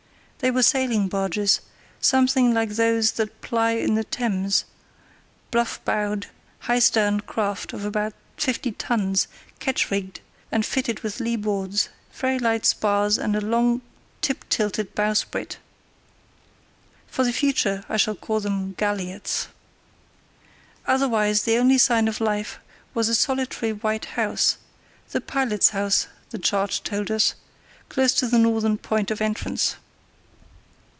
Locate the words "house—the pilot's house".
24.05-26.07